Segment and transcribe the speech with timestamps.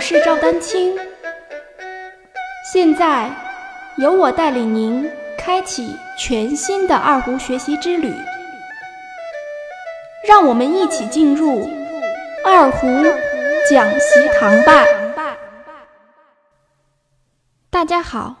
[0.00, 0.96] 我是赵丹青。
[2.72, 3.30] 现在，
[3.98, 8.10] 由我带领您开启全新的二胡学习之旅。
[10.26, 11.68] 让我们一起进入
[12.46, 12.86] 二胡
[13.68, 14.86] 讲习堂吧。
[17.68, 18.36] 大家好，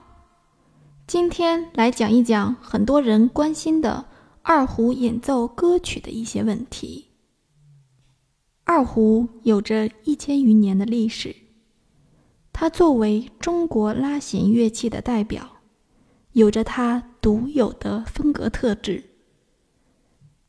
[1.06, 4.06] 今天来讲一讲很多人关心的
[4.40, 7.10] 二胡演奏歌曲的一些问题。
[8.64, 11.36] 二胡有着一千余年的历史，
[12.52, 15.48] 它作为中国拉弦乐器的代表，
[16.32, 19.02] 有着它独有的风格特质。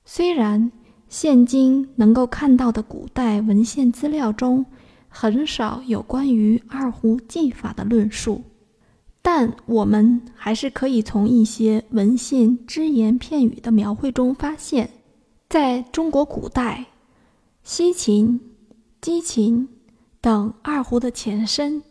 [0.04, 0.72] 虽然
[1.08, 4.66] 现今能够看到的古代文献资料中
[5.08, 8.42] 很少有关于二胡技法的论述，
[9.22, 14.90] 但我们还是可以从一些文献只言片语的描绘中发现，
[15.48, 16.86] 在中国古代。
[17.64, 18.42] 西琴、
[19.02, 19.70] 击琴
[20.20, 21.84] 等二胡的前身，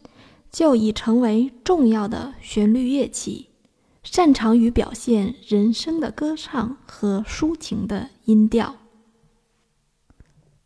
[0.51, 3.49] 就已成为重要的旋律乐器，
[4.03, 8.77] 擅长于表现人声的歌唱和抒情的音调。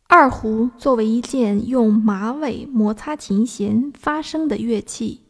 [0.07, 5.21] 二胡作为一件用马尾摩擦琴弦发声的乐器，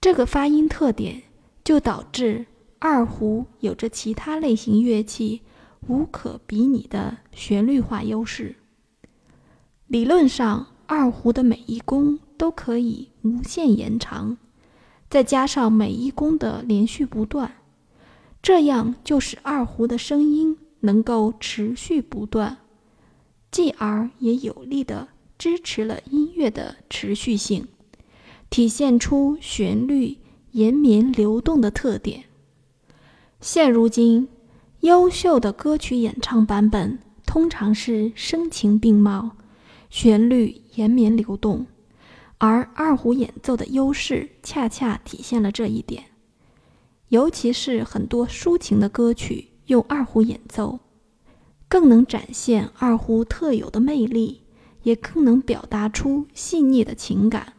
[0.00, 1.22] 这个发音特点
[1.62, 2.46] 就导致
[2.78, 5.42] 二胡有着其他类型乐器。
[5.88, 8.54] 无可比拟的旋律化优势。
[9.86, 14.38] 理论上，二胡的每一弓都可以无限延长，
[15.10, 17.52] 再加上每一弓的连续不断，
[18.40, 22.56] 这样就使二胡的声音能够持续不断，
[23.50, 27.68] 继而也有力的支持了音乐的持续性，
[28.48, 30.16] 体现出旋律
[30.52, 32.24] 延绵流动的特点。
[33.42, 34.26] 现如今。
[34.80, 39.32] 优秀的歌曲演唱版本通常是声情并茂，
[39.90, 41.66] 旋律延绵流动，
[42.40, 46.04] 而二胡演奏的优势恰恰体现了这一点。
[47.08, 50.80] 尤其是很多抒情的歌曲用二胡演奏，
[51.68, 54.44] 更能展现二胡特有的魅力，
[54.84, 57.52] 也更能表达出细腻的情感。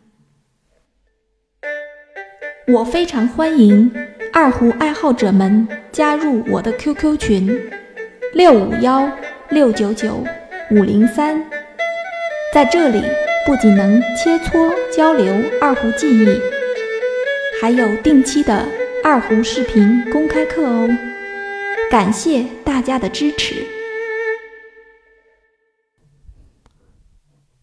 [2.68, 3.92] 我非常欢迎。
[4.34, 7.70] 二胡爱好者们加入我的 QQ 群：
[8.34, 9.12] 六五幺
[9.50, 10.24] 六九九
[10.72, 11.46] 五零三，
[12.54, 13.04] 在这里
[13.46, 16.40] 不仅能切磋交流二胡技艺，
[17.60, 18.68] 还有定期的
[19.04, 20.88] 二胡视频公开课哦。
[21.90, 23.66] 感谢大家的支持。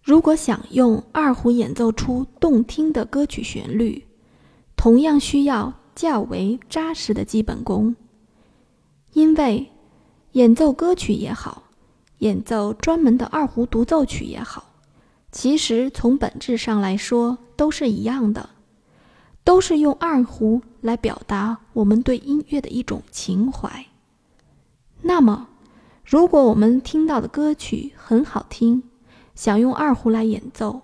[0.03, 4.05] 如果想用二胡演奏出动听的歌曲旋律，
[4.77, 5.75] 同样需要。
[5.95, 7.97] 较为扎实的基本功，
[9.15, 9.66] 因为
[10.31, 11.65] 演奏歌曲也好，
[12.19, 14.67] 演奏专门的二胡独奏曲也好，
[15.31, 18.50] 其实从本质上来说都是一样的，
[19.44, 23.87] 都是用二胡来表达我们对音乐的一种情怀。
[25.03, 25.49] 那么，
[26.05, 28.83] 如果我们听到的歌曲很好听，
[29.34, 30.83] 想用二胡来演奏，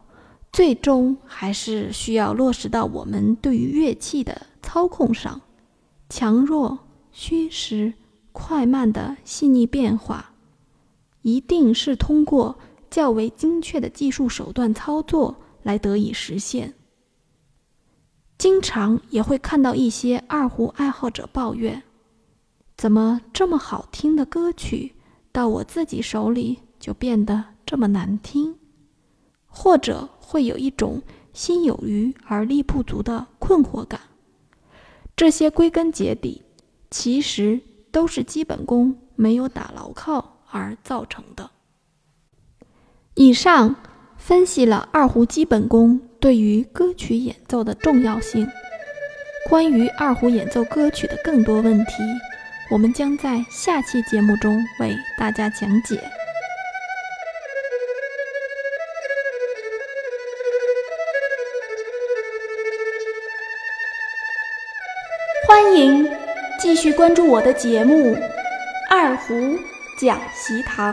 [0.52, 4.46] 最终还是需要落实到我们对于乐器的。
[4.62, 5.40] 操控上，
[6.08, 6.78] 强弱、
[7.12, 7.92] 虚实、
[8.32, 10.32] 快慢的细腻变化，
[11.22, 12.58] 一定是通过
[12.94, 15.34] 较为精确的技术手段操作
[15.64, 16.72] 来得以实现。
[18.38, 21.82] 经常也会看到一些二胡爱好者抱怨
[22.78, 24.94] ：“怎么这么好听的歌曲，
[25.32, 28.56] 到我自己手里就变得这么难听？”
[29.48, 34.00] 或者会有一种心有余而力不足的困惑感。
[35.16, 36.42] 这些归根结底，
[36.92, 41.50] 其实都是基本功没有打牢靠而造成的。
[43.16, 43.76] 以上
[44.18, 48.44] 分析了二胡基本功对于歌曲演奏的重要性。
[49.48, 52.02] 关于二胡演奏歌曲的更多问题，
[52.72, 56.00] 我们将在下期节目中为大家讲解。
[65.46, 66.08] 欢迎
[66.58, 68.14] 继续关注我的节目
[68.90, 69.56] 《二胡
[70.00, 70.92] 讲习堂》。